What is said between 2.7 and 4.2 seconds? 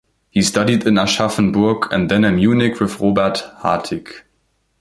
with Robert Hartig.